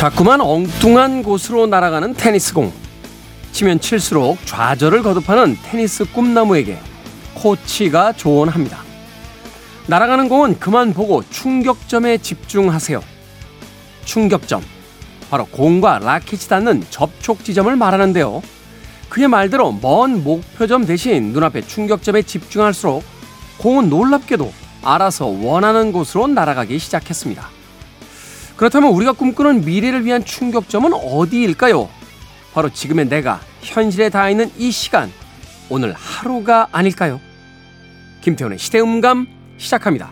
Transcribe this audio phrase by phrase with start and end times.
[0.00, 2.72] 자꾸만 엉뚱한 곳으로 날아가는 테니스공.
[3.52, 6.78] 치면 칠수록 좌절을 거듭하는 테니스 꿈나무에게
[7.34, 8.78] 코치가 조언합니다.
[9.88, 13.02] 날아가는 공은 그만 보고 충격점에 집중하세요.
[14.06, 14.62] 충격점.
[15.28, 18.40] 바로 공과 라켓이 닿는 접촉 지점을 말하는데요.
[19.10, 23.04] 그의 말대로 먼 목표점 대신 눈앞의 충격점에 집중할수록
[23.58, 24.50] 공은 놀랍게도
[24.82, 27.59] 알아서 원하는 곳으로 날아가기 시작했습니다.
[28.60, 31.88] 그렇다면 우리가 꿈꾸는 미래를 위한 충격점은 어디일까요?
[32.52, 35.10] 바로 지금의 내가 현실에 닿아 있는 이 시간,
[35.70, 37.22] 오늘 하루가 아닐까요?
[38.20, 40.10] 김태훈의 시대음감 시작합니다.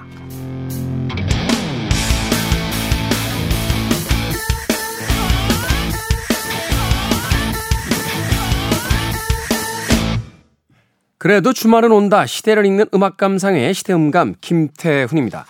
[11.18, 12.24] 그래도 주말은 온다.
[12.24, 15.44] 시대를 읽는 음악 감상의 시대음감 김태훈입니다.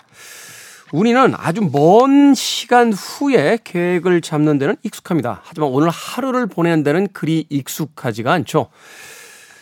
[0.91, 5.41] 우리는 아주 먼 시간 후에 계획을 잡는 데는 익숙합니다.
[5.43, 8.69] 하지만 오늘 하루를 보내는 데는 그리 익숙하지가 않죠.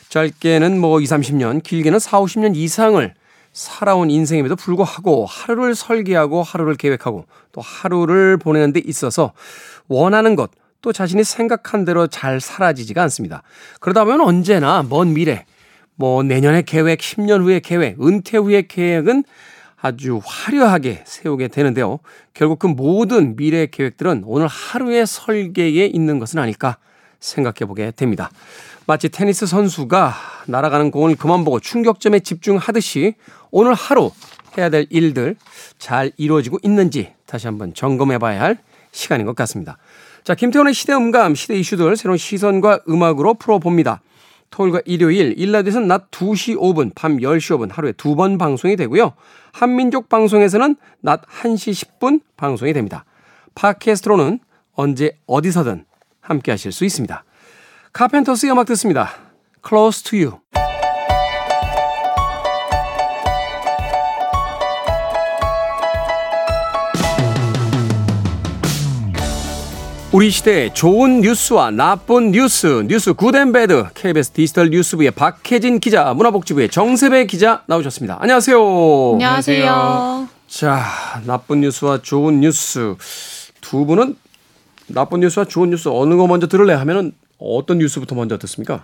[0.07, 3.13] 짧게는 뭐 20, 30년, 길게는 4, 50년 이상을
[3.51, 9.33] 살아온 인생임에도 불구하고 하루를 설계하고 하루를 계획하고 또 하루를 보내는 데 있어서
[9.89, 13.43] 원하는 것, 또 자신이 생각한 대로 잘 사라지지가 않습니다.
[13.81, 15.45] 그러다 보면 언제나 먼 미래,
[15.95, 19.23] 뭐 내년의 계획, 10년 후의 계획, 은퇴 후의 계획은
[19.79, 21.99] 아주 화려하게 세우게 되는데요.
[22.33, 26.77] 결국 그 모든 미래 계획들은 오늘 하루의 설계에 있는 것은 아닐까
[27.19, 28.29] 생각해 보게 됩니다.
[28.85, 30.13] 마치 테니스 선수가
[30.47, 33.15] 날아가는 공을 그만 보고 충격점에 집중하듯이
[33.51, 34.11] 오늘 하루
[34.57, 35.35] 해야 될 일들
[35.77, 38.57] 잘 이루어지고 있는지 다시 한번 점검해 봐야 할
[38.91, 39.77] 시간인 것 같습니다.
[40.23, 44.01] 자, 김태훈의 시대 음감, 시대 이슈들 새로운 시선과 음악으로 풀어봅니다.
[44.49, 49.13] 토요일과 일요일, 일라드에서는 낮 2시 5분, 밤 10시 5분 하루에 두 번 방송이 되고요.
[49.51, 53.05] 한민족 방송에서는 낮 1시 10분 방송이 됩니다.
[53.55, 54.39] 팟캐스트로는
[54.73, 55.85] 언제 어디서든
[56.21, 57.23] 함께 하실 수 있습니다.
[57.93, 59.09] 카펜터스의 음악 듣습니다.
[59.67, 60.39] Close to You.
[70.17, 76.11] 우리 시대의 좋은 뉴스와 나쁜 뉴스, 뉴스 Good and Bad, KBS 디지털 뉴스부의 박혜진 기자,
[76.11, 78.17] 문화복지부의 정세배 기자 나오셨습니다.
[78.19, 79.11] 안녕하세요.
[79.11, 80.27] 안녕하세요.
[80.47, 80.83] 자,
[81.27, 82.95] 나쁜 뉴스와 좋은 뉴스.
[83.61, 84.15] 두 분은
[84.87, 88.83] 나쁜 뉴스와 좋은 뉴스 어느 거 먼저 들을래 하면은 어떤 뉴스부터 먼저 듣습니까?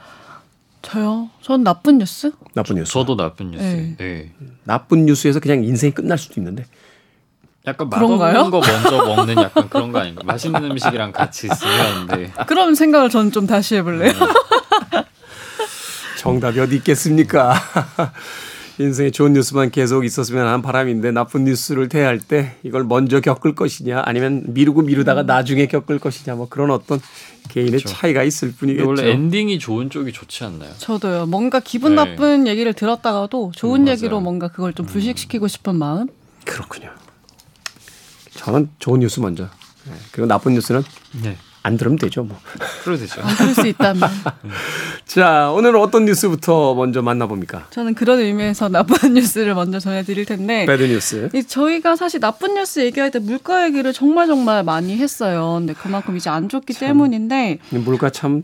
[0.83, 1.31] 저요?
[1.41, 2.31] 전 나쁜 뉴스?
[2.53, 2.91] 나쁜 뉴스.
[2.91, 3.63] 저도 나쁜 뉴스.
[3.63, 3.95] 네.
[3.97, 4.31] 네.
[4.65, 6.67] 나쁜 뉴스에서 그냥 인생이 끝날 수도 있는데.
[7.65, 7.87] 약간?
[7.89, 10.21] 맛없는 거 먼저 먹는 약간 그런 거 아닌가?
[10.25, 12.31] 맛있는 음식이랑 같이 있으면 네.
[12.47, 14.11] 그럼 생각을 전 좀 다시 해볼래요?
[16.19, 17.55] 정답이 어디 있겠습니까?
[18.79, 24.01] 인생에 좋은 뉴스만 계속 있었으면 하는 바람인데 나쁜 뉴스를 대할 때 이걸 먼저 겪을 것이냐
[24.03, 26.99] 아니면 미루고 미루다가 나중에 겪을 것이냐 뭐 그런 어떤
[27.49, 27.89] 개인의 그렇죠.
[27.89, 28.87] 차이가 있을 뿐이겠죠.
[28.87, 30.71] 원래 엔딩이 좋은 쪽이 좋지 않나요?
[30.79, 31.27] 저도요.
[31.27, 32.03] 뭔가 기분 네.
[32.03, 33.87] 나쁜 얘기를 들었다가도 좋은 음.
[33.89, 36.07] 얘기로 뭔가 그걸 좀 불식시키고 싶은 마음?
[36.45, 36.89] 그렇군요.
[38.43, 39.43] 저는 좋은 뉴스 먼저.
[39.85, 40.83] 네, 그리고 나쁜 뉴스는
[41.23, 41.37] 네.
[41.65, 42.37] 안 들으면 되죠, 뭐.
[42.83, 43.21] 그래도 되죠.
[43.21, 44.09] 안 들을 수 있다면.
[45.05, 47.67] 자, 오늘은 어떤 뉴스부터 먼저 만나봅니까?
[47.69, 50.65] 저는 그런 의미에서 나쁜 뉴스를 먼저 전해드릴 텐데.
[50.65, 51.29] bad news.
[51.33, 55.55] 이 저희가 사실 나쁜 뉴스 얘기할 때 물가 얘기를 정말 정말 많이 했어요.
[55.59, 58.43] 근데 그만큼 이제 안 좋기 때문인데 물가 참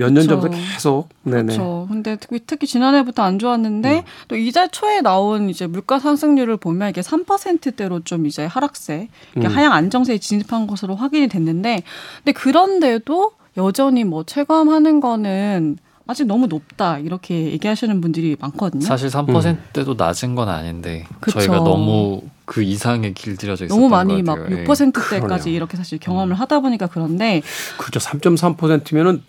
[0.00, 0.56] 몇 년 전부터.
[0.56, 1.08] 계속.
[1.22, 1.42] 네네.
[1.54, 1.86] 그렇죠.
[1.90, 4.02] 근데 특히, 특히 지난해부터 안 좋았는데 음.
[4.28, 9.50] 또 이달 초에 나온 이제 물가 상승률을 보면 이게 3%대로 좀 이제 하락세, 이게 음.
[9.54, 11.82] 하향 안정세에 진입한 것으로 확인이 됐는데,
[12.24, 18.82] 근데 그런데도 여전히 뭐 체감하는 거는 아직 너무 높다 이렇게 얘기하시는 분들이 많거든요.
[18.84, 21.38] 사실 3%도 낮은 건 아닌데 그쵸.
[21.38, 24.58] 저희가 너무 그 이상에 길들여져 있었던 너무 많이 것막 같아요.
[24.58, 24.64] 예.
[24.64, 25.54] 6%대까지 그러네요.
[25.54, 27.42] 이렇게 사실 경험을 하다 보니까 그런데
[27.78, 28.00] 그렇죠.
[28.00, 29.22] 3.3%면은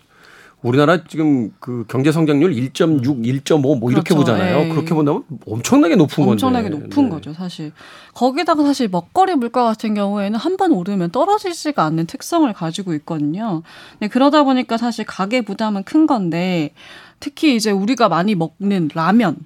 [0.62, 3.02] 우리나라 지금 그 경제 성장률 1.6,
[3.42, 4.32] 1.5 뭐 이렇게 그렇죠.
[4.32, 4.64] 보잖아요.
[4.64, 4.68] 예.
[4.68, 6.30] 그렇게 본다면 엄청나게 높은 건데.
[6.32, 7.08] 엄청나게 높은 네.
[7.10, 7.72] 거죠, 사실.
[8.14, 13.62] 거기다가 사실 먹거리 물가 같은 경우에는 한 번 오르면 떨어지지가 않는 특성을 가지고 있거든요.
[13.98, 16.74] 네, 그러다 보니까 사실 가계 부담은 큰 건데
[17.20, 19.36] 특히 이제 우리가 많이 먹는 라면.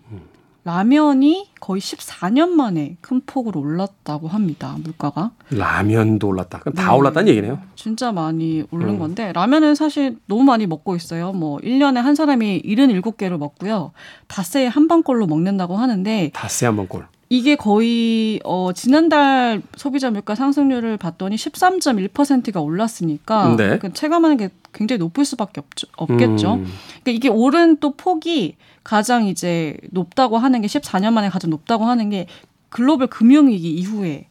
[0.66, 5.30] 라면이 거의 14년 만에 큰 폭으로 올랐다고 합니다, 물가가.
[5.50, 6.58] 라면도 올랐다.
[6.58, 6.98] 그럼 다 네.
[6.98, 7.60] 올랐다는 얘기네요.
[7.76, 8.98] 진짜 많이 오른 음.
[8.98, 11.32] 건데 라면은 사실 너무 많이 먹고 있어요.
[11.32, 13.92] 뭐 1년에 한 사람이 77개를 먹고요.
[14.26, 17.06] 닷새에 한 번꼴로 먹는다고 하는데 닷새 한번 꼴.
[17.28, 23.78] 이게 거의 어 지난달 소비자 물가 상승률을 봤더니 13.1%가 올랐으니까 네.
[23.78, 26.54] 그 체감하는 게 굉장히 높을 수밖에 없죠, 없겠죠.
[26.54, 26.66] 음.
[27.04, 32.08] 그러니까 이게 오른 또 폭이 가장 이제 높다고 하는 게 14년 만에 가장 높다고 하는
[32.08, 32.28] 게
[32.68, 34.28] 글로벌 금융위기 이후에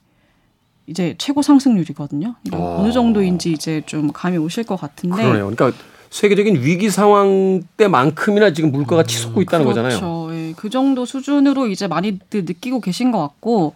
[0.87, 2.35] 이제 최고 상승률이거든요.
[2.53, 2.77] 어.
[2.79, 5.17] 어느 정도인지 이제 좀 감이 오실 것 같은데.
[5.17, 5.51] 그러네요.
[5.51, 5.77] 그러니까
[6.09, 9.89] 세계적인 위기 상황 때만큼이나 지금 물가가 치솟고 있다는 그렇죠.
[9.89, 10.33] 거잖아요.
[10.33, 13.73] 예, 그 정도 수준으로 이제 많이들 느끼고 계신 것 같고,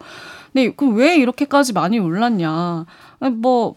[0.50, 2.86] 근데 그럼 왜 이렇게까지 많이 올랐냐?
[3.34, 3.74] 뭐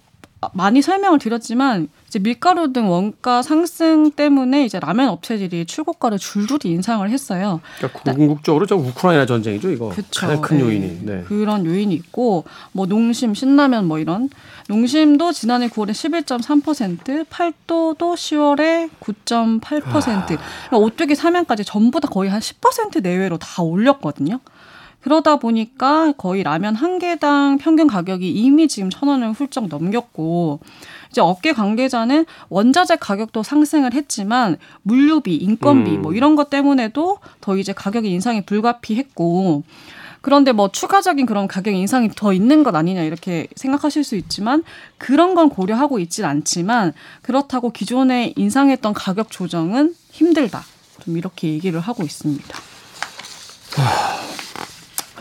[0.53, 7.09] 많이 설명을 드렸지만 이제 밀가루 등 원가 상승 때문에 이제 라면 업체들이 출고가를 줄줄이 인상을
[7.09, 7.59] 했어요.
[7.77, 9.89] 그러니까 궁극적으로 저 우크라이나 전쟁이죠, 이거.
[9.89, 10.21] 그쵸.
[10.27, 10.63] 가장 큰 네.
[10.63, 10.99] 요인이.
[11.01, 11.23] 네.
[11.23, 14.29] 그런 요인이 있고 뭐 농심, 신라면 뭐 이런
[14.67, 19.81] 농심도 지난해 9월에 11.3%, 팔도도 10월에 9.8%.
[19.91, 20.37] 그러니까
[20.77, 24.39] 오뚜기 사면까지 전부 다 거의 한 10% 내외로 다 올렸거든요.
[25.03, 30.61] 그러다 보니까 거의 라면 한 개당 평균 가격이 이미 지금 천 원을 훌쩍 넘겼고
[31.11, 36.01] 이제 업계 관계자는 원자재 가격도 상승을 했지만 물류비, 인건비 음.
[36.01, 39.63] 뭐 이런 것 때문에도 더 이제 가격의 인상이 불가피했고
[40.21, 44.63] 그런데 뭐 추가적인 그런 가격 인상이 더 있는 것 아니냐 이렇게 생각하실 수 있지만
[44.97, 50.63] 그런 건 고려하고 있진 않지만 그렇다고 기존에 인상했던 가격 조정은 힘들다.
[51.01, 52.57] 좀 이렇게 얘기를 하고 있습니다.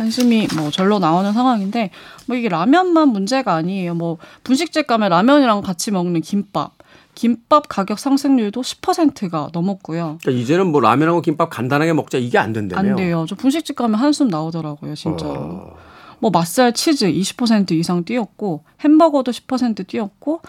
[0.02, 1.90] 관심이 뭐 절로 나오는 상황인데
[2.26, 3.94] 뭐 이게 라면만 문제가 아니에요.
[3.94, 6.72] 뭐 분식집 가면 라면이랑 같이 먹는 김밥,
[7.14, 10.18] 김밥 가격 상승률도 10%가 넘었고요.
[10.20, 12.90] 그러니까 이제는 뭐 라면하고 김밥 간단하게 먹자 이게 안 된다며요.
[12.90, 13.26] 안 돼요.
[13.28, 15.34] 저 분식집 가면 한숨 나오더라고요, 진짜로.
[15.34, 15.76] 어.
[16.18, 20.40] 뭐 맛살 치즈 20% 이상 뛰었고 햄버거도 10% 뛰었고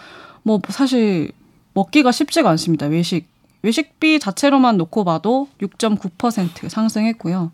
[0.42, 1.30] 뭐 사실
[1.74, 2.86] 먹기가 쉽지가 않습니다.
[2.86, 3.28] 외식
[3.62, 7.50] 외식비 자체로만 놓고 봐도 6.9% 상승했고요.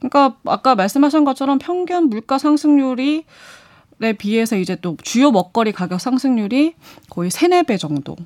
[0.00, 3.24] 그러니까 아까 말씀하신 것처럼 평균 물가 상승률이
[4.02, 6.74] 에 비해서 이제 또 주요 먹거리 가격 상승률이
[7.10, 8.16] 거의 세네 배 정도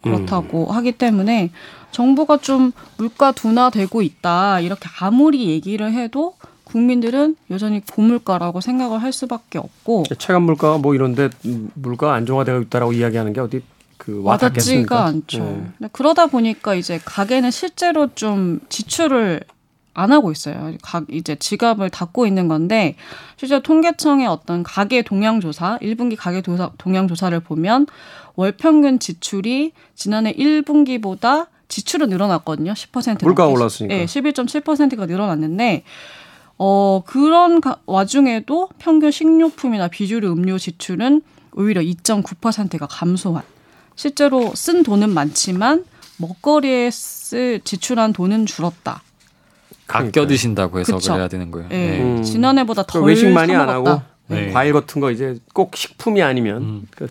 [0.00, 1.50] 그렇다고 하기 때문에
[1.90, 6.34] 정부가 좀 물가 둔화되고 있다 이렇게 아무리 얘기를 해도
[6.64, 12.92] 국민들은 여전히 고물가라고 생각을 할 수밖에 없고 체감 물가가 뭐 이런데 음, 물가가 안정화되고 있다라고
[12.92, 13.62] 이야기하는 게 어디
[13.98, 14.20] 그?
[14.22, 15.72] 와닿지가 않죠.
[15.78, 15.88] 네.
[15.92, 19.42] 그러다 보니까 이제 가게는 실제로 좀 지출을
[19.94, 20.74] 안 하고 있어요.
[20.82, 22.96] 가, 이제 지갑을 닫고 있는 건데
[23.36, 27.86] 실제 통계청의 어떤 가계 동향 조사, 1분기 가계 도사, 동향 조사를 보면
[28.34, 32.72] 월 평균 지출이 지난해 1분기보다 지출은 늘어났거든요.
[32.72, 33.60] 10% 물가가 넘게.
[33.60, 33.94] 올랐으니까.
[33.94, 35.84] 네, 11.7%가 늘어났는데
[36.58, 41.22] 어 그런 가, 와중에도 평균 식료품이나 비주류 음료 지출은
[41.54, 43.42] 오히려 2.9%가 감소한.
[43.94, 45.84] 실제로 쓴 돈은 많지만
[46.18, 49.02] 먹거리에 쓸 지출한 돈은 줄었다.
[49.92, 51.12] 아껴 드신다고 해서 그쵸.
[51.12, 51.68] 그래야 되는 거예요.
[51.70, 52.02] 예, 네.
[52.02, 52.22] 음.
[52.22, 54.02] 지난해보다 그덜 외식 많이 안사 하고.
[54.28, 54.50] 네.
[54.50, 56.86] 과일 같은 거 이제 꼭 식품이 아니면 음.
[56.96, 57.08] 그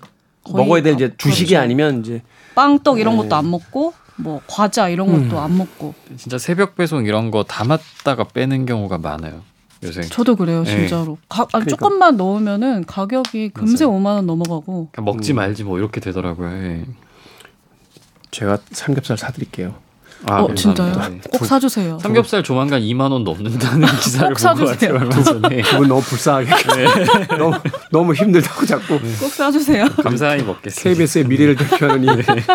[0.52, 1.64] 먹어야 될 이제 아, 주식이 그렇죠.
[1.64, 2.22] 아니면 이제
[2.56, 3.24] 빵떡 이런 네.
[3.24, 5.30] 것도 안 먹고 뭐 과자 이런 음.
[5.30, 9.44] 것도 안 먹고 진짜 새벽 배송 이런 거 담았다가 빼는 경우가 많아요.
[9.84, 10.70] 요새 저도 그래요 네.
[10.70, 11.70] 진짜로 가, 아니, 그러니까.
[11.72, 14.00] 조금만 넣으면은 가격이 금세 맞아요.
[14.00, 16.50] 5만 원 넘어가고 그냥 먹지 말지 뭐 이렇게 되더라고요.
[16.50, 16.86] 예.
[18.30, 19.76] 제가 삼겹살 사드릴게요.
[20.28, 20.54] 아, 어.
[20.54, 21.20] 진짜요 네.
[21.32, 24.94] 꼭 사주세요 삼겹살 조만간 2만 원 넘는다는 기사를 꼭 본것 사주세요.
[24.94, 25.10] 같아요.
[25.10, 25.62] 얼마 전에.
[25.64, 26.52] 기분 너무 불쌍하게
[27.38, 27.54] 너무
[27.92, 30.82] 너무 힘들다고 자꾸 꼭 사주세요 감사히 먹겠습니다.
[30.84, 32.08] KBS의 미래를 대표하는 이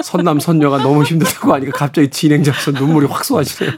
[0.04, 3.72] 선남 선녀가 너무 힘들다고 하니까 갑자기 진행자로서 눈물이 확 쏟아지네요.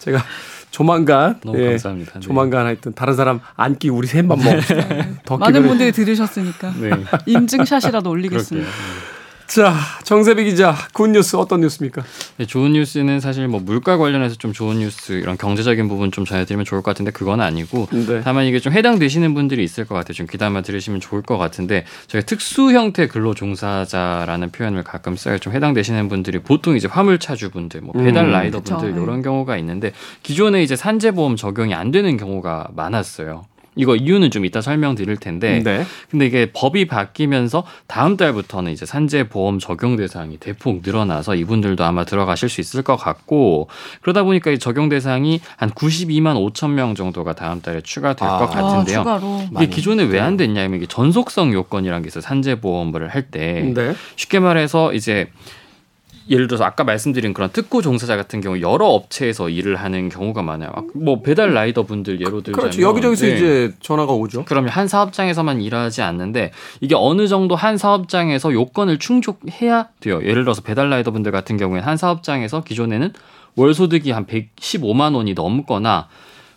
[0.00, 0.24] 제가
[0.70, 2.12] 조만간 너무 예, 감사합니다.
[2.14, 2.20] 네.
[2.20, 4.86] 조만간 하여튼 다른 사람 안기 우리 셋만 먹읍시다.
[5.24, 6.90] 더 많은 분들이 들으셨으니까 네.
[7.26, 8.10] 인증샷이라도 그럴게요.
[8.10, 8.68] 올리겠습니다
[9.48, 12.02] 자 정세배 기자 good news 어떤 뉴스입니까?
[12.36, 16.66] 네, 좋은 뉴스는 사실 뭐 물가 관련해서 좀 좋은 뉴스 이런 경제적인 부분 좀 전해드리면
[16.66, 18.20] 좋을 것 같은데 그건 아니고 네.
[18.22, 20.12] 다만 이게 좀 해당되시는 분들이 있을 것 같아요.
[20.12, 25.38] 좀 귀담아 들으시면 좋을 것 같은데 저희가 특수 형태 근로 종사자라는 표현을 가끔 써요.
[25.38, 29.02] 좀 해당되시는 분들이 보통 이제 화물차주 분들, 뭐 배달 음, 라이더 분들 그쵸.
[29.02, 33.46] 이런 경우가 있는데 기존에 이제 산재보험 적용이 안 되는 경우가 많았어요.
[33.78, 35.84] 이거 이유는 좀 이따 설명드릴 텐데 네.
[36.10, 42.04] 근데 이게 법이 바뀌면서 다음 달부터는 이제 산재 보험 적용 대상이 대폭 늘어나서 이분들도 아마
[42.04, 43.68] 들어가실 수 있을 것 같고
[44.02, 48.38] 그러다 보니까 이 적용 대상이 한 92만 5천 명 정도가 다음 달에 추가될 아.
[48.38, 49.00] 것 같은데요.
[49.00, 49.66] 아, 추가로 이게.
[49.68, 52.20] 기존에 왜 안 됐냐면 이게 전속성 요건이라는 게 있어요.
[52.20, 53.94] 산재 보험을 할 때 네.
[54.16, 55.28] 쉽게 말해서 이제
[56.30, 60.70] 예를 들어서 아까 말씀드린 그런 특고 종사자 같은 경우 여러 업체에서 일을 하는 경우가 많아요.
[60.74, 62.82] 아, 뭐 배달 라이더 분들 예로 들자면 그렇죠.
[62.82, 63.34] 여기저기서 네.
[63.34, 64.44] 이제 전화가 오죠.
[64.44, 70.20] 그러면 한 사업장에서만 일하지 않는데 이게 어느 정도 한 사업장에서 요건을 충족해야 돼요.
[70.22, 73.12] 예를 들어서 배달 라이더 분들 같은 경우에는 한 사업장에서 기존에는
[73.56, 76.08] 월 소득이 한 115만 원이 넘거나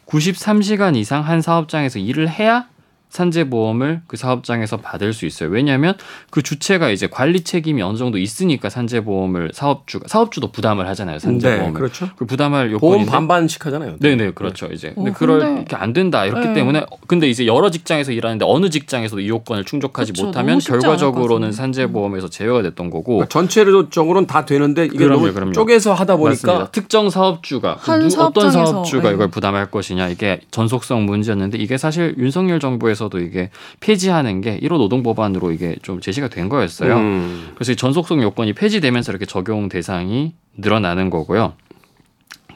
[0.05, 2.67] 93시간 이상 한 사업장에서 일을 해야
[3.11, 5.49] 산재보험을 그 사업장에서 받을 수 있어요.
[5.49, 5.95] 왜냐하면
[6.29, 11.19] 그 주체가 이제 관리 책임이 어느 정도 있으니까 산재보험을 사업주가 사업주도 부담을 하잖아요.
[11.19, 11.67] 산재보험을.
[11.67, 12.09] 네, 그렇죠.
[12.15, 13.97] 그 부담할 보험 요건인데 반반씩 하잖아요.
[13.99, 16.53] 네 네 그렇죠 이제 근데 어, 그럴 근데- 게안 된다 이렇기 네.
[16.53, 21.51] 때문에 근데 이제 여러 직장에서 일하는데 어느 직장에서도 이 요건을 충족하지 그쵸, 못하면 결과적으로는.
[21.51, 25.51] 산재보험에서 제외가 됐던 거고 그러니까 전체적으로는 다 되는데 이게 그럼요, 너무 그럼요.
[25.53, 26.71] 쪼개서 하다 보니까 맞습니다.
[26.71, 28.09] 특정 사업주가 한 누- 어떤
[28.51, 29.15] 사업장에서, 사업주가 네.
[29.15, 34.77] 이걸 부담할 것이냐 이게 전속성 문제였는데 이게 사실 윤석열 정부에서 도 이게 폐지하는 게 1호
[34.77, 36.97] 노동 법안으로 이게 좀 제시가 된 거였어요.
[36.97, 37.51] 음.
[37.55, 41.53] 그래서 이 전속성 요건이 폐지되면서 이렇게 적용 대상이 늘어나는 거고요.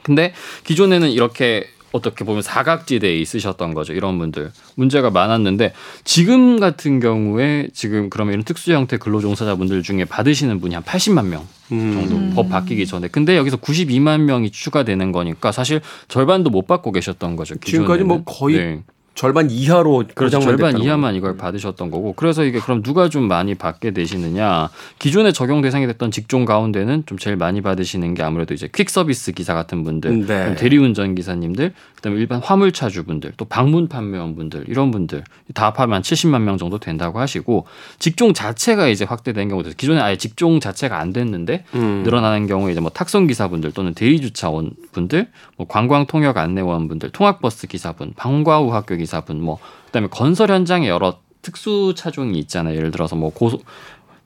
[0.02, 0.32] 근데
[0.64, 3.92] 기존에는 이렇게 어떻게 보면 사각지대에 있으셨던 거죠.
[3.92, 5.72] 이런 분들 문제가 많았는데
[6.04, 11.46] 지금 같은 경우에 지금 그러면 이런 특수 형태 근로종사자분들 중에 받으시는 분이 한 80만 명
[11.68, 12.32] 정도 음.
[12.34, 17.56] 법 바뀌기 전에 근데 여기서 92만 명이 추가되는 거니까 사실 절반도 못 받고 계셨던 거죠.
[17.56, 18.24] 지금까지 뭐 기존에는.
[18.24, 18.82] 거의 네.
[19.16, 20.38] 절반 이하로 그렇죠.
[20.40, 21.14] 절반 이하만.
[21.16, 22.12] 이걸 받으셨던 거고.
[22.12, 24.68] 그래서 이게 그럼 누가 좀 많이 받게 되시느냐?
[24.98, 29.32] 기존에 적용 대상이 됐던 직종 가운데는 좀 제일 많이 받으시는 게 아무래도 이제 퀵 서비스
[29.32, 30.54] 기사 같은 분들, 네.
[30.54, 31.72] 대리운전 기사님들,
[32.06, 37.18] 그다음에 일반 화물차주분들, 또 방문 판매원분들 이런 분들 다 합하면 한 70만 명 정도 된다고
[37.18, 37.66] 하시고
[37.98, 39.76] 직종 자체가 이제 확대된 경우도 있어요.
[39.76, 42.02] 기존에 아예 직종 자체가 안 됐는데 음.
[42.04, 47.10] 늘어나는 경우에 이제 뭐 탁송 기사분들 또는 대리 주차원 분들, 뭐 관광 통역 안내원 분들,
[47.10, 52.76] 통학버스 기사분, 방과 후 학교 강사분, 뭐 그다음에 건설 현장에 여러 특수 차종이 있잖아요.
[52.76, 53.64] 예를 들어서 뭐 고속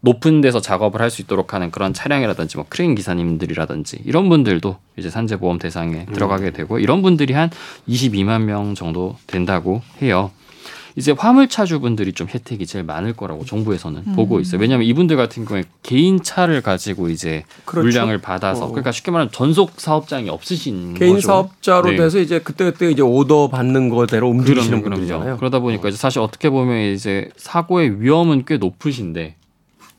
[0.03, 5.11] 높은 데서 작업을 할 수 있도록 하는 그런 차량이라든지 뭐 크레인 기사님들이라든지 이런 분들도 이제
[5.11, 7.51] 산재보험 대상에 들어가게 되고 이런 분들이 한
[7.89, 10.31] 22만 명 정도 된다고 해요.
[10.97, 14.61] 이제 화물차주분들이 좀 혜택이 제일 많을 거라고 정부에서는 보고 있어요.
[14.61, 17.85] 왜냐하면 이분들 같은 경우에 개인 차를 가지고 이제 그렇죠.
[17.87, 18.69] 물량을 받아서 어.
[18.69, 21.27] 그러니까 쉽게 말하면 전속 사업장이 없으신 개인 거죠.
[21.27, 21.97] 사업자로 네.
[21.97, 25.23] 돼서 이제 그때 그때 이제 오더 받는 거대로 움직이시는 그럼요, 분들이잖아요.
[25.25, 25.39] 그럼요.
[25.39, 29.37] 그러다 보니까 이제 사실 어떻게 보면 이제 사고의 위험은 꽤 높으신데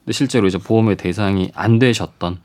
[0.03, 2.39] 근데 실제로 이제 보험의 대상이 안 되셨던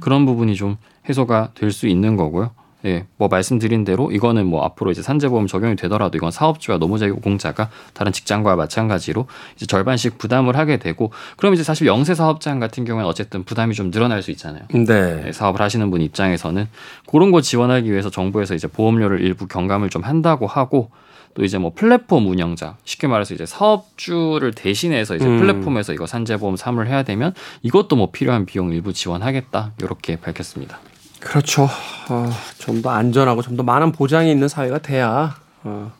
[0.00, 0.76] 그런 부분이 좀
[1.08, 2.50] 해소가 될 수 있는 거고요.
[2.84, 7.70] 예, 뭐 말씀드린 대로 이거는 뭐 앞으로 이제 산재보험 적용이 되더라도 이건 사업주와 노무자 공자가
[7.94, 13.08] 다른 직장과 마찬가지로 이제 절반씩 부담을 하게 되고 그럼 이제 사실 영세 사업장 같은 경우에는
[13.08, 14.64] 어쨌든 부담이 좀 늘어날 수 있잖아요.
[14.74, 15.22] 네.
[15.22, 16.66] 네, 사업을 하시는 분 입장에서는
[17.08, 20.90] 그런 거 지원하기 위해서 정부에서 이제 보험료를 일부 경감을 좀 한다고 하고
[21.34, 25.38] 또 이제 뭐 플랫폼 운영자 쉽게 말해서 이제 사업주를 대신해서 이제 음.
[25.38, 30.78] 플랫폼에서 이거 산재보험 사무를 해야 되면 이것도 뭐 필요한 비용 일부 지원하겠다 이렇게 밝혔습니다.
[31.20, 31.68] 그렇죠.
[32.08, 35.36] 어, 좀 더 안전하고 좀 더 많은 보장이 있는 사회가 돼야.
[35.64, 35.92] 어.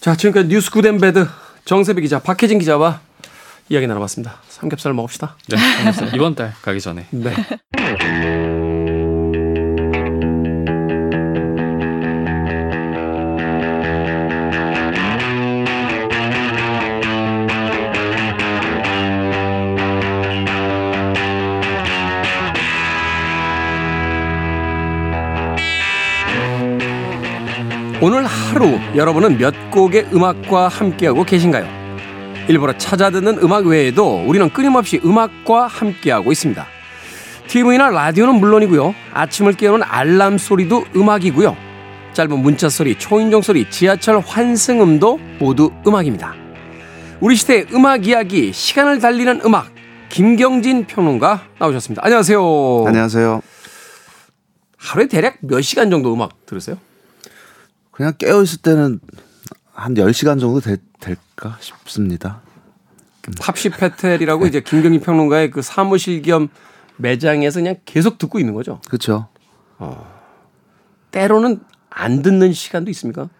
[0.00, 1.26] 자, 지금까지 뉴스 Good and Bad
[1.64, 3.00] 정세비 기자, 박혜진 기자와
[3.68, 4.36] 이야기 나눠봤습니다.
[4.48, 5.36] 삼겹살 먹읍시다.
[5.48, 6.16] 네, 알겠습니다.
[6.16, 7.34] 이번 달 가기 전에 네.
[28.02, 31.66] 오늘 하루 여러분은 몇 곡의 음악과 함께하고 계신가요?
[32.46, 36.66] 일부러 찾아 듣는 음악 외에도 우리는 끊임없이 음악과 함께하고 있습니다.
[37.48, 38.94] TV나 라디오는 물론이고요.
[39.14, 41.56] 아침을 깨우는 알람 소리도 음악이고요.
[42.12, 46.34] 짧은 문자 소리, 초인종 소리, 지하철 환승음도 모두 음악입니다.
[47.20, 49.70] 우리 시대의 음악 이야기, 시간을 달리는 음악,
[50.10, 52.02] 김경진 평론가 나오셨습니다.
[52.04, 52.84] 안녕하세요.
[52.86, 53.42] 안녕하세요.
[54.76, 56.76] 하루에 대략 몇 시간 정도 음악 들으세요?
[57.96, 59.00] 그냥 깨어 있을 때는
[59.72, 62.42] 한 10시간 정도 될, 될까 싶습니다.
[63.40, 66.48] 탑시 페텔이라고 이제 김경진 평론가의 그 사무실 겸
[66.98, 68.80] 매장에서 그냥 계속 듣고 있는 거죠.
[68.86, 69.28] 그렇죠.
[71.10, 71.60] 때로는
[71.90, 73.30] 안 듣는 시간도 있습니까?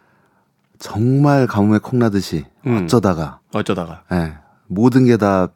[0.78, 2.84] 정말 가뭄에 콩나듯이 음.
[2.84, 4.34] 어쩌다가 어쩌다가 예,
[4.66, 5.50] 모든 게 다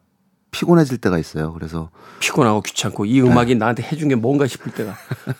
[0.51, 1.53] 피곤해질 때가 있어요.
[1.53, 1.89] 그래서
[2.19, 4.95] 피곤하고 귀찮고 이 음악이 나한테 해준 게 뭔가 싶을 때가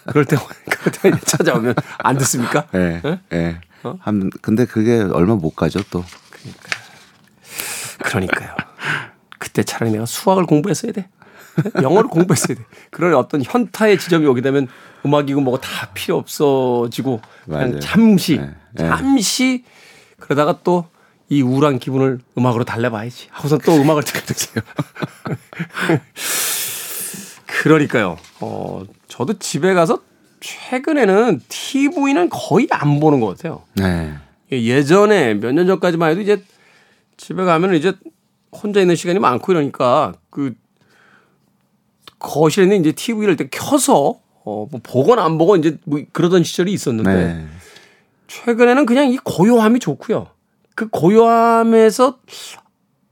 [0.08, 0.38] 그럴 때
[1.25, 2.68] 찾아오면 안 듣습니까?
[2.74, 3.20] 예, 예?
[3.34, 3.62] 예.
[3.84, 3.98] 어?
[4.00, 6.03] 한 근데 그게 얼마 못 가죠 또.
[8.00, 8.56] 그러니까요.
[9.38, 11.10] 그때 차라리 내가 수학을 공부했어야 돼.
[11.82, 12.63] 영어를 공부했어야 돼.
[12.89, 14.68] 그런 어떤 현타의 지점이 오게 되면
[15.06, 17.80] 음악이고 뭐가 다 필요 없어지고 그냥 맞아요.
[17.80, 18.88] 잠시 네, 네.
[18.88, 19.65] 잠시
[20.20, 20.88] 그러다가 또
[21.31, 24.61] 이 우울한 기분을 음악으로 달래봐야지 하고서 또 음악을 듣게 되세요.
[27.47, 28.17] 그러니까요.
[28.41, 30.01] 어, 저도 집에 가서
[30.41, 33.63] 최근에는 TV는 거의 안 보는 것 같아요.
[33.75, 34.13] 네.
[34.51, 36.43] 예전에 몇 년 전까지만 해도 이제
[37.15, 37.93] 집에 가면 이제
[38.51, 40.53] 혼자 있는 시간이 많고 이러니까 그
[42.19, 46.73] 거실에 있는 이제 TV를 이렇게 켜서 어, 뭐 보거나 안 보고 이제 뭐 그러던 시절이
[46.73, 47.45] 있었는데 네.
[48.27, 50.27] 최근에는 그냥 이 고요함이 좋고요.
[50.81, 52.17] 그 고요함에서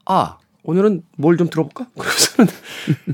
[0.05, 1.85] 아 오늘은 뭘 좀 들어볼까?
[1.97, 2.51] 그래서는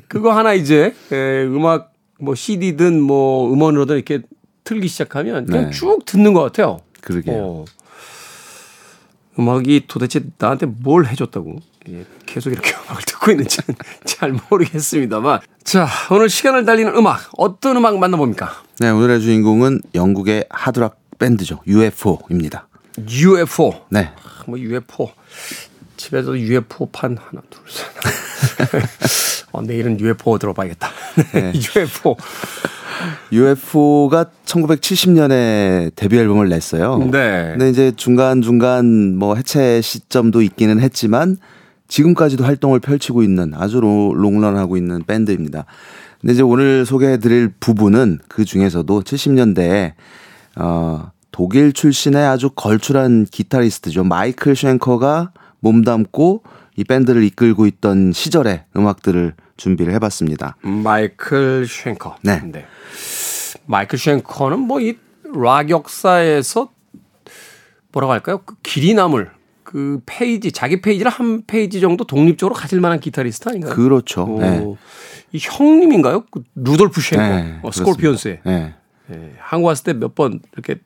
[0.07, 4.21] 그거 하나 이제 에, 음악 뭐 CD든 뭐 음원으로든 이렇게
[4.63, 5.71] 틀기 시작하면 그냥 네.
[5.71, 6.79] 쭉 듣는 것 같아요.
[7.01, 7.35] 그러게요.
[7.37, 7.65] 어.
[9.37, 11.57] 음악이 도대체 나한테 뭘 해줬다고
[11.89, 17.97] 예, 계속 이렇게 음악을 듣고 있는지는 잘 모르겠습니다만 자 오늘 시간을 달리는 음악 어떤 음악
[17.99, 18.49] 만나봅니까?
[18.79, 21.59] 네, 오늘의 주인공은 영국의 하드락 밴드죠.
[21.67, 22.69] UFO입니다.
[22.97, 24.11] UFO 네.
[24.47, 25.11] 뭐 UFO
[25.97, 27.85] 집에도 UFO 판 하나 둘 셋
[29.51, 30.89] 어, 내일은 UFO 들어봐야겠다
[31.33, 31.53] 네.
[31.55, 32.15] UFO
[33.31, 36.97] UFO가 1970년에 데뷔 앨범을 냈어요.
[37.11, 37.49] 네.
[37.51, 41.37] 근데 이제 중간 중간 뭐 해체 시점도 있기는 했지만
[41.87, 45.65] 지금까지도 활동을 펼치고 있는 아주 로- 롱런하고 있는 밴드입니다.
[46.21, 49.93] 근데 이제 오늘 소개해 드릴 부분은 그 중에서도 70년대에
[50.57, 54.05] 어 독일 출신의 아주 걸출한 기타리스트죠.
[54.05, 56.43] 마이클 쉔커가 몸담고
[56.77, 60.55] 이 밴드를 이끌고 있던 시절의 음악들을 준비를 해 봤습니다.
[60.61, 62.41] 마이클 쉔커 네.
[63.65, 64.95] 마이클 쉔커는 뭐 이
[65.37, 66.69] 락 역사에서
[67.91, 68.41] 뭐라고 할까요?
[68.45, 69.29] 그 길이 남을
[69.63, 73.73] 그 페이지 자기 페이지를 한 페이지 정도 독립적으로 가질 만한 기타리스트 아닌가요?
[73.73, 74.23] 그렇죠.
[74.23, 74.63] 오, 네.
[75.33, 76.23] 이 형님인가요?
[76.31, 78.75] 그 루돌프 쉔커 네, 어, 스콜피온스의 네.
[79.11, 80.79] 예, 한국 왔을 때 몇 번 이렇게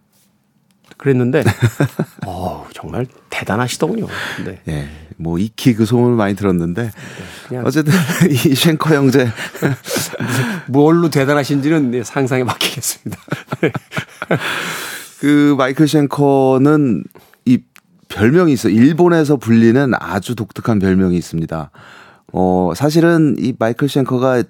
[0.98, 1.44] 그랬는데
[2.26, 4.08] 어 정말 대단하시더군요.
[4.46, 4.62] 네.
[4.68, 6.92] 예, 뭐 익히 그 소문을 많이 들었는데
[7.64, 7.94] 어쨌든
[8.30, 9.28] 이 쉔커 형제
[10.68, 13.22] 뭘로 대단하신지는 네, 상상에 맡기겠습니다.
[13.62, 13.72] 네.
[15.20, 17.04] 그 마이클 쉔커는
[17.46, 17.60] 이
[18.08, 18.70] 별명이 있어.
[18.70, 21.72] 요 일본에서 불리는 아주 독특한 별명이 있습니다.
[22.32, 24.44] 어, 사실은 이 마이클 쉔커가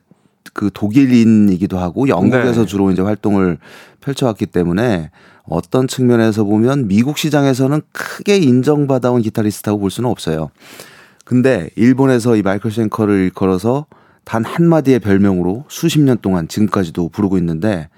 [0.54, 2.66] 그 독일인이기도 하고 영국에서 네.
[2.66, 3.58] 주로 이제 활동을
[4.02, 5.12] 펼쳐왔기 때문에
[5.50, 10.52] 어떤 측면에서 보면 미국 시장에서는 크게 인정받아온 기타리스트라고 볼 수는 없어요.
[11.26, 13.86] 근데 일본에서 이 마이클 쉔커를 일컬어서
[14.24, 17.90] 단 한마디의 별명으로 수십 년 동안 지금까지도 부르고 있는데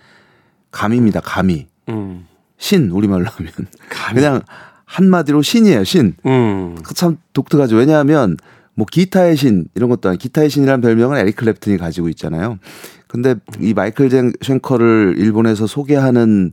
[0.72, 1.20] 감입니다.
[1.22, 1.68] 감이.
[1.90, 2.26] 음.
[2.58, 3.52] 신 우리말로 하면
[3.90, 4.16] 감이.
[4.16, 4.42] 그냥
[4.86, 6.16] 한마디로 신이에요 신.
[6.26, 6.76] 음.
[6.84, 7.76] 그참 독특하죠.
[7.76, 8.38] 왜냐하면
[8.74, 12.60] 뭐 기타의 신 이런 것도 아니 기타의 신이라는 별명은 에릭 클랩튼이 가지고 있잖아요.
[13.08, 16.52] 근데 이 마이클 젠 쉔커를 일본에서 소개하는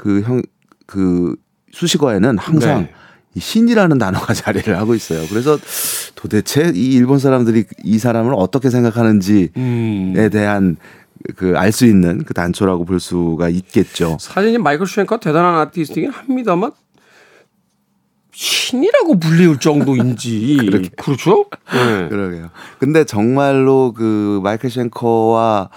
[0.00, 0.42] 그 형
[0.86, 1.36] 그
[1.72, 2.92] 수식어에는 항상 네.
[3.36, 5.24] 이 신이라는 단어가 자리를 하고 있어요.
[5.28, 5.56] 그래서
[6.16, 10.28] 도대체 이 일본 사람들이 이 사람을 어떻게 생각하는지에 음.
[10.32, 10.76] 대한
[11.36, 14.16] 그 알 수 있는 그 단초라고 볼 수가 있겠죠.
[14.18, 16.72] 사실 마이클 슈앵커 대단한 아티스트이긴 합니다만
[18.32, 21.44] 신이라고 불리울 정도인지 그렇죠?
[21.72, 22.08] 네.
[22.08, 22.50] 그러게요.
[22.78, 25.68] 근데 정말로 그 마이클 쉔커와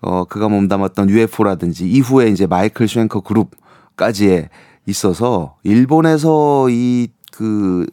[0.00, 3.50] 어 그가 몸담았던 UFO라든지 이후에 이제 마이클 쉔커 그룹
[3.96, 4.48] 까지에
[4.86, 7.86] 있어서 일본에서 이 그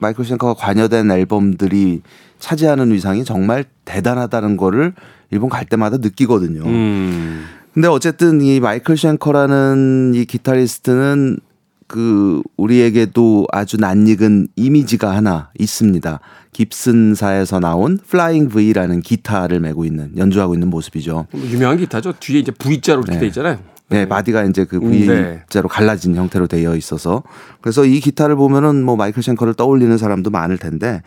[0.00, 2.02] 마이클 쉔커가 관여된 앨범들이
[2.40, 4.94] 차지하는 위상이 정말 대단하다는 거를
[5.30, 6.64] 일본 갈 때마다 느끼거든요.
[6.64, 7.44] 음.
[7.72, 11.38] 근데 어쨌든 이 마이클 쉔커라는 이 기타리스트는
[11.86, 16.20] 그 우리에게도 아주 낯익은 이미지가 하나 있습니다.
[16.52, 21.26] 깁슨사에서 나온 Flying V라는 기타를 메고 있는 연주하고 있는 모습이죠.
[21.30, 22.14] 뭐 유명한 기타죠.
[22.18, 23.58] 뒤에 이제 V자로 이렇게 돼 있잖아요.
[23.92, 27.22] 네, 바디가 이제 그 음, V자로 갈라진 형태로 되어 있어서
[27.60, 31.02] 그래서 이 기타를 보면은 뭐 마이클 쉔커를 떠올리는 사람도 많을 텐데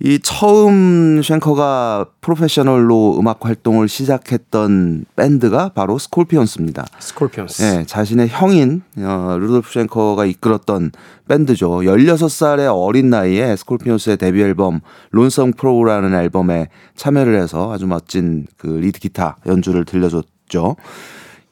[0.00, 6.84] 이 처음 쉔커가 프로페셔널로 음악 활동을 시작했던 밴드가 바로 스콜피언스입니다.
[6.98, 7.62] 스콜피언스.
[7.62, 10.90] 네, 자신의 형인 어, 루돌프 쉔커가 이끌었던
[11.28, 11.70] 밴드죠.
[11.70, 18.98] 16살의 어린 나이에 스콜피언스의 데뷔 앨범 Lonesome Crow라는 앨범에 참여를 해서 아주 멋진 그 리드
[18.98, 20.74] 기타 연주를 들려줬죠.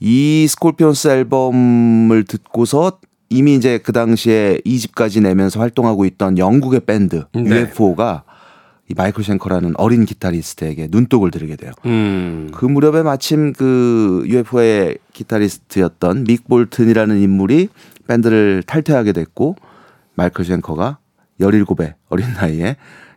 [0.05, 7.61] 이 스콜피언스 앨범을 듣고서 이미 이제 그 당시에 2집까지 내면서 활동하고 있던 영국의 밴드 네.
[7.61, 8.25] UFO가
[8.91, 11.71] 이 마이클 쉔커라는 어린 기타리스트에게 눈독을 들이게 돼요.
[11.87, 12.51] 음.
[12.53, 17.69] 그 무렵에 마침 그 UFO의 기타리스트였던 믹 볼튼이라는 인물이
[18.09, 19.55] 밴드를 탈퇴하게 됐고
[20.15, 20.99] 마이클 쉔커가
[21.41, 22.75] 17의 어린 나이에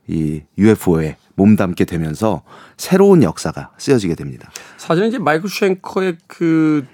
[0.08, 2.42] 이 UFO에 몸담게 되면서
[2.78, 4.50] 새로운 역사가 쓰여지게 됩니다.
[4.78, 6.86] 사실은 이제 마이클 쉔커의 그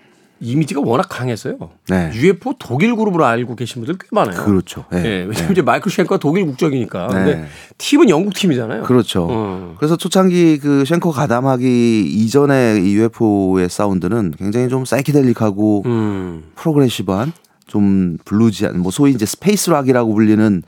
[0.42, 1.58] 이미지가 워낙 강해서요.
[1.88, 2.12] 네.
[2.16, 4.44] UFO 독일 그룹으로 알고 계신 분들 꽤 많아요.
[4.44, 4.86] 그렇죠.
[4.92, 5.06] 네.
[5.06, 7.08] 예, 왜냐면 이제 마이클 쉔커가 독일 국적이니까.
[7.08, 7.46] 근데 네.
[7.78, 8.84] 팀은 영국 팀이잖아요.
[8.84, 9.28] 그렇죠.
[9.30, 9.76] 어.
[9.78, 16.44] 그래서 초창기 그 쉔커 가담하기 이전에 이 UFO의 사운드는 굉장히 좀 사이키델릭하고 음.
[16.56, 17.34] progressive한
[17.68, 20.64] 좀 bluesy한 뭐 소위 이제 space rock이라고 불리는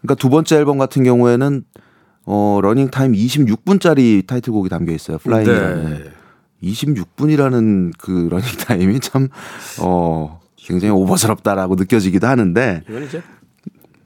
[0.00, 1.64] 그러니까 두 번째 앨범 같은 경우에는
[2.26, 5.18] 어 러닝 타임 26분짜리 타이틀곡이 담겨 있어요.
[5.18, 5.90] Flying이라는.
[6.04, 6.10] 네.
[6.62, 13.22] 26분이라는 그 러닝 타임이 참어 굉장히 오버스럽다라고 느껴지기도 하는데 이건 이제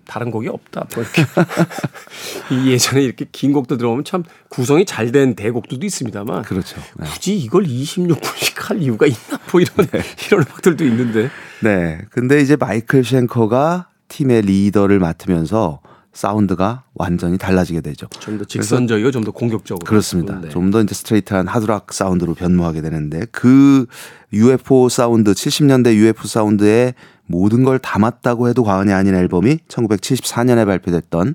[0.06, 0.86] 다른 곡이 없다.
[0.94, 1.24] 뭐 이렇게
[2.54, 6.80] 이 예전에 이렇게 긴 곡도 들어오면 참 구성이 잘 된 대곡들도 있습니다만 그렇죠.
[6.98, 7.06] 네.
[7.06, 9.86] 굳이 이걸 26분씩 할 이유가 있나 뭐 이런
[10.26, 11.30] 이런 음악들도 있는데
[11.62, 12.00] 네.
[12.10, 15.80] 근데 이제 마이클 쉔커가 팀의 리더를 맡으면서
[16.14, 18.06] 사운드가 완전히 달라지게 되죠.
[18.20, 20.40] 좀 더 직선적이고 좀 더 공격적으로 그렇습니다.
[20.40, 20.48] 네.
[20.48, 23.86] 좀더 이제 스트레이트한 하드락 사운드로 변모하게 되는데 그
[24.32, 26.94] UFO 사운드 70년대 UFO 사운드에
[27.26, 31.34] 모든 걸 담았다고 해도 과언이 아닌 앨범이 1974년에 발표됐던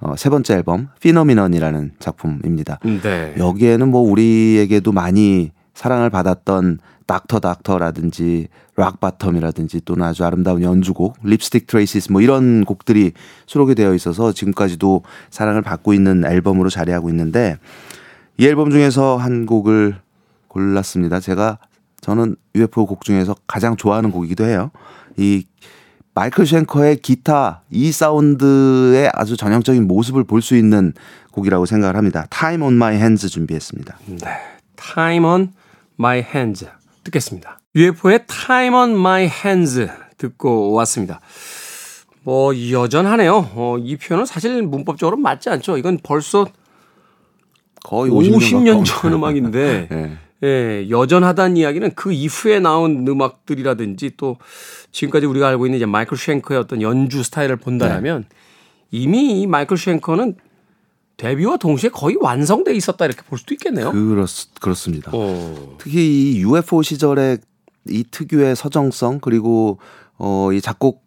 [0.00, 2.78] 어, 세 번째 앨범 Phenomenon이라는 작품입니다.
[3.02, 3.34] 네.
[3.36, 11.66] 여기에는 뭐 우리에게도 많이 사랑을 받았던 Doctor Doctor라든지 Rock Bottom이라든지 또는 아주 아름다운 연주곡 Lipstick
[11.66, 13.12] Traces 뭐 이런 곡들이
[13.46, 17.56] 수록이 되어 있어서 지금까지도 사랑을 받고 있는 앨범으로 자리하고 있는데
[18.36, 19.96] 이 앨범 중에서 한 곡을
[20.48, 21.18] 골랐습니다.
[21.18, 21.58] 제가
[22.02, 24.70] 저는 UFO 곡 중에서 가장 좋아하는 곡이기도 해요.
[25.16, 25.44] 이
[26.14, 30.92] 마이클 쉔커의 기타 이 사운드의 아주 전형적인 모습을 볼 수 있는
[31.32, 32.26] 곡이라고 생각을 합니다.
[32.30, 33.98] Time on My Hands 준비했습니다.
[34.06, 34.28] 네.
[34.76, 35.52] Time on
[35.98, 36.66] My Hands
[37.04, 37.60] 듣겠습니다.
[37.74, 41.20] UFO의 Time on My Hands 듣고 왔습니다.
[42.22, 43.50] 뭐 여전하네요.
[43.54, 45.78] 어, 이 표현은 사실 문법적으로 맞지 않죠.
[45.78, 46.46] 이건 벌써
[47.84, 50.18] 거의 50년, 50년 전 음악인데 예.
[50.44, 54.36] 예, 여전하다는 이야기는 그 이후에 나온 음악들이라든지 또
[54.92, 58.24] 지금까지 우리가 알고 있는 이제 마이클 쉔커의 어떤 연주 스타일을 본다면
[58.90, 60.36] 이미 이 마이클 쉔커는
[61.18, 63.92] 데뷔와 동시에 거의 완성돼 있었다 이렇게 볼 수도 있겠네요.
[63.92, 64.24] 그렇,
[64.60, 65.10] 그렇습니다.
[65.12, 65.76] 어.
[65.78, 67.38] 특히 이 UFO 시절의
[67.90, 69.78] 이 특유의 서정성 그리고
[70.18, 71.06] 어 이 작곡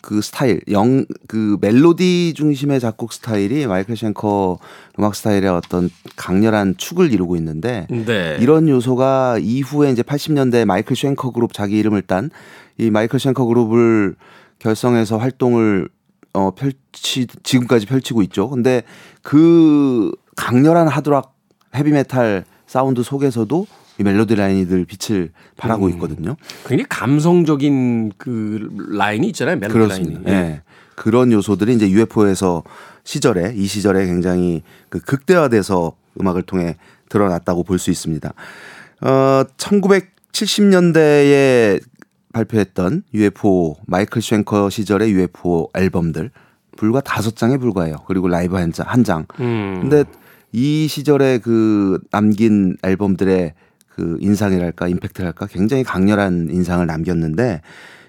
[0.00, 4.58] 그 스타일 영 그 멜로디 중심의 작곡 스타일이 마이클 쉔커
[4.98, 8.36] 음악 스타일의 어떤 강렬한 축을 이루고 있는데 네.
[8.40, 12.30] 이런 요소가 이후에 이제 80년대 마이클 쉔커 그룹 자기 이름을 딴
[12.78, 14.16] 이 마이클 쉔커 그룹을
[14.58, 15.88] 결성해서 활동을
[16.34, 18.48] 어 펼치 지금까지 펼치고 있죠.
[18.48, 18.82] 근데
[19.22, 21.34] 그 강렬한 하드락
[21.74, 23.66] 헤비메탈 사운드 속에서도
[23.98, 26.36] 이 멜로디 라인이 늘 빛을 발하고 있거든요.
[26.66, 29.56] 굉장히 감성적인 그 라인이 있잖아요.
[29.56, 30.20] 멜로디 그렇습니다.
[30.30, 30.42] 라인이.
[30.42, 30.62] 예.
[30.96, 32.62] 그런 요소들이 이제 UFO에서
[33.04, 36.76] 시절에 이 시절에 굉장히 그 극대화돼서 음악을 통해
[37.08, 38.32] 드러났다고 볼 수 있습니다.
[39.02, 41.80] 어 1970년대에
[42.32, 46.30] 발표했던 UFO 마이클 쉔커 시절의 UFO 앨범들
[46.76, 47.96] 불과 다섯 장에 불과해요.
[48.06, 48.86] 그리고 라이브 한 장.
[48.88, 49.26] 한 장.
[49.40, 49.78] 음.
[49.80, 50.04] 근데
[50.52, 53.54] 이 시절에 그 남긴 앨범들의
[53.88, 57.60] 그 인상이랄까 임팩트랄까 굉장히 강렬한 인상을 남겼는데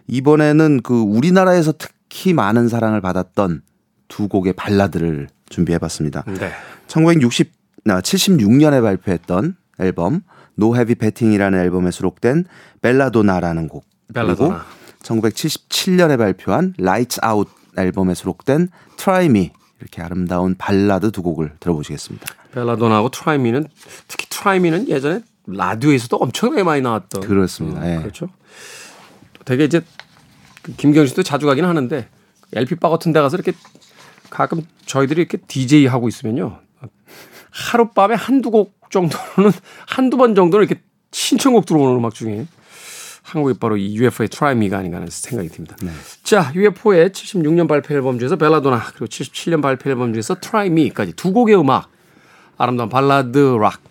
[0.08, 3.62] 이번에는 그 우리나라에서 특히 많은 사랑을 받았던
[4.08, 6.24] 두 곡의 발라드를 준비해봤습니다.
[6.28, 6.52] 네.
[6.88, 7.52] 1960,
[7.90, 10.22] 아, 76년에 발표했던 앨범
[10.60, 12.46] No Heavy Petting이라는 앨범에 수록된
[12.82, 14.66] Belladonna라는 곡 그리고 Belladonna.
[15.04, 22.26] 1977년에 발표한 Lights Out 앨범에 수록된 Try Me 이렇게 아름다운 발라드 두 곡을 들어보시겠습니다.
[22.54, 23.68] Belladonna하고 Try Me는
[24.08, 27.82] 특히 Try Me는 예전에 라디오에서도 엄청나게 많이 나왔던 그렇습니다.
[27.82, 27.98] 어, 예.
[27.98, 28.30] 그렇죠.
[29.44, 29.82] 되게 이제
[30.62, 32.08] 그 김경 씨도 자주 가긴 하는데
[32.54, 33.52] LP 바 같은 데 가서 이렇게
[34.30, 36.60] 가끔 저희들이 이렇게 DJ 하고 있으면요.
[37.52, 39.52] 하룻밤에 한두 곡 정도는
[39.86, 42.48] 한두 번 정도는 이렇게 신청곡 들어오는 음악 중에
[43.24, 45.76] 한 곡이 바로 이 UFO의 Try Me가 아닌가 하는 생각이 듭니다.
[46.24, 51.32] 자, UFO의 76년 발표 앨범 중에서 Belladonna 그리고 77년 발표 앨범 중에서 Try Me까지 두
[51.32, 51.90] 곡의 음악
[52.58, 53.82] 아름다운 발라드 락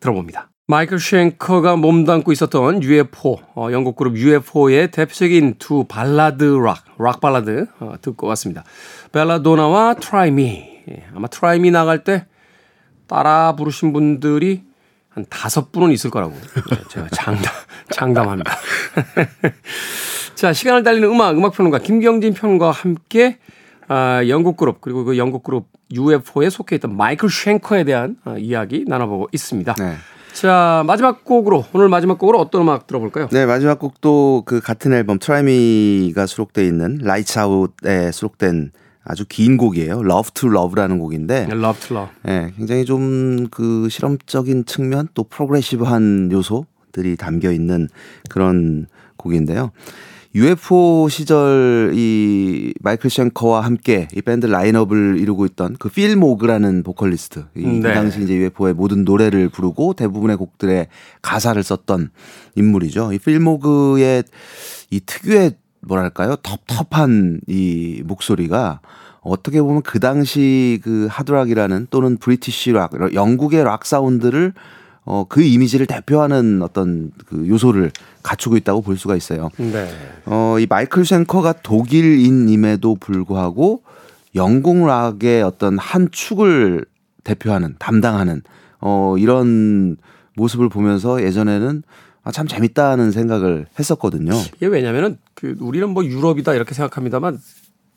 [0.00, 0.50] 들어봅니다.
[0.66, 7.66] 마이클 쉔커가 몸담고 있었던 UFO, 어, 영국 그룹 UFO의 대표적인 두 발라드 락, 락 발라드
[7.80, 8.64] 어, 듣고 왔습니다.
[9.12, 10.82] Belladonna와 Try Me.
[10.90, 12.26] 예, 아마 Try Me 나갈 때
[13.06, 14.62] 따라 부르신 분들이
[15.14, 17.52] 한 다섯 분은 있을 거라고 예, 제가 장담,
[17.90, 18.52] 장담합니다.
[20.34, 23.38] 자, 시간을 달리는 음악, 음악평론가 김경진 평론가와 함께
[23.86, 28.84] 아, 영국 그룹 그리고 그 영국 그룹 UFO에 속해 있던 마이클 쉔커에 대한 아, 이야기
[28.88, 29.74] 나눠보고 있습니다.
[29.74, 29.94] 네.
[30.32, 33.28] 자, 마지막 곡으로 오늘 마지막 곡으로 어떤 음악 들어볼까요?
[33.30, 38.72] 네, 마지막 곡도 그 같은 앨범 Try Me가 수록되어 있는 라이츠 아웃에 수록된
[39.04, 40.00] 아주 긴 곡이에요.
[40.04, 42.14] Love to Love라는 곡인데 Love to Love.
[42.28, 47.88] 예, 굉장히 좀 그 실험적인 측면 또 progressive한 요소들이 담겨 있는
[48.30, 48.86] 그런
[49.16, 49.70] 곡인데요.
[50.36, 57.44] UFO 시절 이 마이클 쉔커와 함께 이 밴드 라인업을 이루고 있던 그 필 모그라는 보컬리스트
[57.56, 57.94] 이, 이 네.
[57.94, 60.88] 당시 이제 UFO의 모든 노래를 부르고 대부분의 곡들의
[61.22, 62.10] 가사를 썼던
[62.56, 63.12] 인물이죠.
[63.12, 64.24] 이 필 모그의
[64.90, 65.52] 이 특유의
[65.86, 68.80] 뭐랄까요 텁텁한 이 목소리가
[69.20, 74.52] 어떻게 보면 그 당시 그 하드락이라는 또는 브리티시 락 영국의 락 사운드를
[75.06, 77.90] 어, 그 이미지를 대표하는 어떤 그 요소를
[78.22, 79.50] 갖추고 있다고 볼 수가 있어요.
[79.58, 79.90] 네.
[80.24, 83.82] 어, 이 마이클 쉔커가 독일인임에도 불구하고
[84.34, 86.86] 영국 락의 어떤 한 축을
[87.22, 88.42] 대표하는 담당하는
[88.80, 89.96] 어, 이런
[90.36, 91.82] 모습을 보면서 예전에는
[92.24, 94.32] 아, 참 재밌다는 생각을 했었거든요.
[94.56, 97.38] 이게 왜냐면은 그 우리는 뭐 유럽이다 이렇게 생각합니다만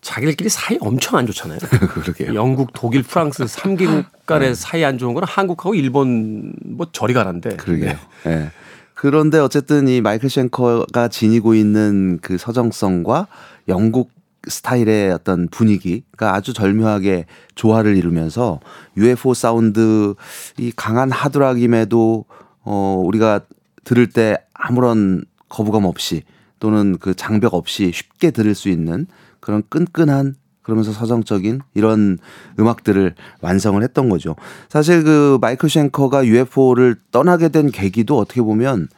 [0.01, 1.59] 자기들끼리 사이 엄청 안 좋잖아요.
[1.89, 2.35] 그러게요.
[2.35, 7.55] 영국, 독일, 프랑스 3개국 간의 사이 안 좋은 거는 한국하고 일본 뭐 저리 가는데.
[7.55, 7.95] 그러게요.
[8.27, 8.51] 예.
[8.93, 13.27] 그런데 어쨌든 이 마이클 쉔커가 지니고 있는 그 서정성과
[13.67, 14.11] 영국
[14.47, 18.59] 스타일의 어떤 분위기가 아주 절묘하게 조화를 이루면서
[18.95, 20.15] UFO 사운드
[20.57, 22.25] 이 강한 하드락임에도
[22.63, 23.41] 어 우리가
[23.87, 26.23] 들을 때 아무런 거부감 없이
[26.59, 29.07] 또는 그 장벽 없이 쉽게 들을 수 있는
[29.39, 32.17] 그런 끈끈한 그러면서 서정적인 이런
[32.59, 34.35] 음악들을 완성을 했던 거죠.
[34.67, 38.89] 사실 그 마이클 쉔커가 UFO를 떠나게 된 계기도 어떻게 보면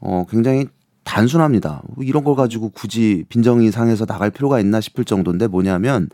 [0.00, 0.66] 어 굉장히
[1.04, 1.82] 단순합니다.
[1.94, 6.08] 뭐 이런 걸 가지고 굳이 빈정이 상해서 나갈 필요가 있나 싶을 정도인데 뭐냐면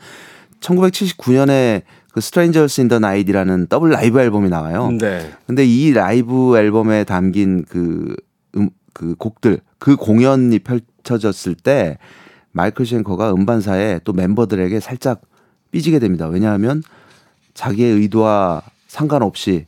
[0.61, 4.91] 1979년에 그 Strangers in the Night라는 더블 라이브 앨범이 나와요.
[4.99, 5.31] 네.
[5.47, 8.17] 근데 이 라이브 앨범에 담긴 그,
[8.57, 11.99] 음, 그 곡들, 그 공연이 펼쳐졌을 때
[12.53, 15.23] 마이클 쉔커가 음반사에 또 멤버들에게 살짝
[15.71, 16.27] 삐지게 됩니다.
[16.27, 16.83] 왜냐하면
[17.55, 19.67] 자기의 의도와 상관없이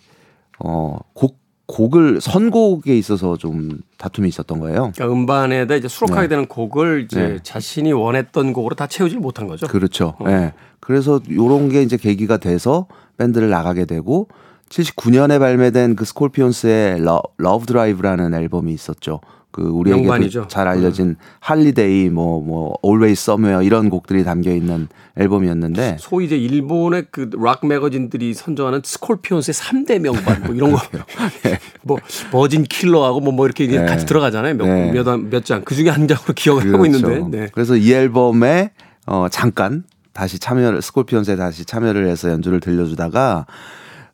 [0.58, 1.39] 어, 곡,
[1.70, 4.92] 곡을 선곡에 있어서 좀 다툼이 있었던 거예요.
[4.94, 6.28] 그러니까 음반에다 이제 수록하게 네.
[6.28, 7.38] 되는 곡을 이제 네.
[7.42, 9.66] 자신이 원했던 곡으로 다 채우지 못한 거죠.
[9.68, 10.16] 그렇죠.
[10.26, 10.32] 예.
[10.32, 10.52] 어.
[10.80, 12.86] 그래서 요런 게 이제 계기가 돼서
[13.18, 14.28] 밴드를 나가게 되고
[14.70, 19.20] 79년에 발매된 그 스콜피온스의 러, Lovedrive라는 앨범이 있었죠.
[19.50, 20.46] 그 우리에게 명반이죠.
[20.48, 24.86] 잘 알려진 Holiday 뭐뭐 Always Somewhere 이런 곡들이 담겨 있는
[25.16, 30.78] 앨범이었는데 소위 이제 일본의 그 락 매거진들이 선정하는 스콜피온스의 3대 명반 뭐 이런 거.
[31.82, 31.98] 뭐
[32.30, 33.84] Virgin Killer하고 뭐, 뭐 이렇게 네.
[33.84, 34.54] 같이 들어가잖아요.
[34.54, 34.92] 네.
[34.92, 35.62] 몇몇 장.
[35.64, 37.10] 그 중에 한 장으로 기억을 하고 그렇죠.
[37.10, 37.38] 있는데.
[37.38, 37.48] 네.
[37.52, 38.70] 그래서 이 앨범에
[39.06, 43.46] 어 잠깐 다시 참여를 스콜피온스에 다시 참여를 해서 연주를 들려주다가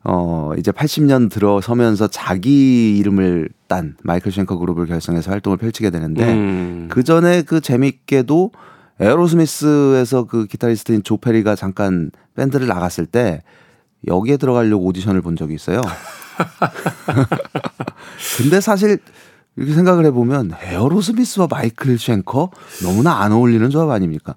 [0.03, 6.87] 어 이제 80년 들어서면서 자기 이름을 딴 마이클 쉔커 그룹을 결성해서 활동을 펼치게 되는데 음.
[6.89, 8.51] 그 전에 그 재밌게도
[8.99, 13.43] 에어로스미스에서 그 기타리스트인 조 페리가 잠깐 밴드를 나갔을 때
[14.07, 15.81] 여기에 들어가려고 오디션을 본 적이 있어요.
[18.37, 18.99] 근데 사실
[19.55, 22.51] 이렇게 생각을 해보면 에어로스미스와 마이클 쉔커
[22.83, 24.35] 너무나 안 어울리는 조합 아닙니까?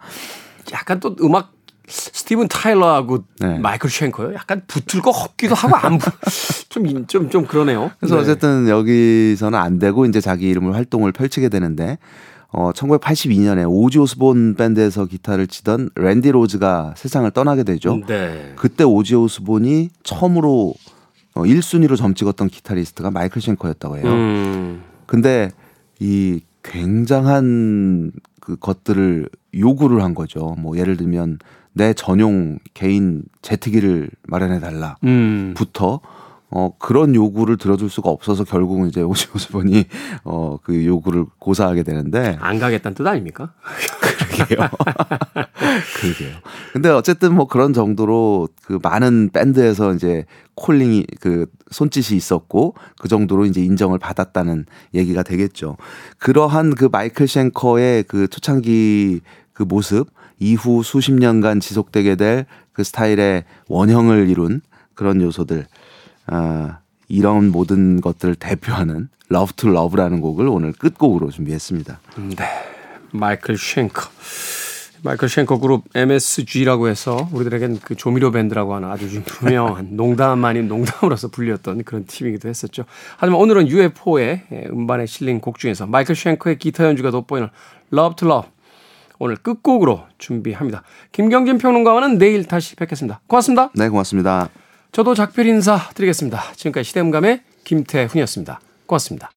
[0.73, 1.53] 약간 또 음악
[1.89, 3.59] 스티븐 타일러하고 네.
[3.59, 4.35] 마이클 쉔커요.
[4.35, 6.13] 약간 붙을 거 없기도 하고 안 붙.
[6.71, 7.91] 좀좀 좀, 좀 그러네요.
[7.99, 8.23] 그래서 네.
[8.23, 11.99] 어쨌든 여기서는 안 되고 이제 자기 이름을 활동을 펼치게 되는데
[12.53, 18.01] 어 1982년에 오지 오스본 밴드에서 기타를 치던 랜디 로즈가 세상을 떠나게 되죠.
[18.07, 18.53] 네.
[18.57, 20.75] 그때 오지 오스본이 처음으로
[21.35, 24.07] 어 1순위로 점 찍었던 기타리스트가 마이클 쉔커였다고 해요.
[24.07, 24.83] 음.
[25.07, 25.51] 근데
[26.01, 30.57] 이 굉장한 그 것들을 요구를 한 거죠.
[30.59, 31.39] 뭐 예를 들면
[31.73, 34.97] 내 전용 개인 제트기를 마련해 달라.
[35.05, 35.55] 음.
[35.57, 36.01] 부터
[36.53, 39.85] 어 그런 요구를 들어줄 수가 없어서 결국은 이제 오지 오스본이
[40.25, 43.53] 어그 요구를 고사하게 되는데 안 가겠다는 뜻 아닙니까?
[44.35, 44.69] 그러게요.
[46.01, 46.39] 그러게요.
[46.73, 50.25] 근데 어쨌든 뭐 그런 정도로 그 많은 밴드에서 이제
[50.57, 55.77] 콜링이 그 손짓이 있었고 그 정도로 이제 인정을 받았다는 얘기가 되겠죠.
[56.19, 59.21] 그러한 그 마이클 쉔커의 그 초창기
[59.53, 60.09] 그 모습
[60.41, 62.47] 이후 수십 년간 지속되게 될
[62.81, 64.63] 그 스타일의 원형을 이룬
[64.95, 65.67] 그런 요소들
[66.27, 72.01] 아 이런 모든 것들을 대표하는 Love to Love라는 곡을 오늘 끝곡으로 준비했습니다.
[72.37, 72.45] 네.
[73.13, 74.09] 마이클 쉔커.
[75.03, 80.67] 마이클 쉔커 그룹 MSG라고 해서 우리들에겐 그 조미료 밴드라고 하는 아주 좀 유명한 농담 아닌
[80.67, 82.85] 농담으로서 불렸던 그런 팀이기도 했었죠.
[83.19, 87.49] 하지만 오늘은 UFO의 음반에 실린 곡 중에서 마이클 쉔커의 기타 연주가 돋보이는
[87.93, 88.51] Love to Love
[89.21, 90.83] 오늘 끝곡으로 준비합니다.
[91.13, 93.21] 김경진 평론가와는 내일 다시 뵙겠습니다.
[93.27, 93.71] 고맙습니다.
[93.75, 94.49] 네, 고맙습니다.
[94.93, 96.43] 저도 작별 인사 드리겠습니다.
[96.57, 98.61] 지금까지 시대음감의 김태훈이었습니다.
[98.87, 99.29] 고맙습니다.